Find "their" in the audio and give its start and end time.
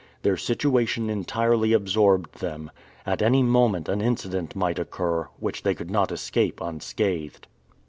0.23-0.35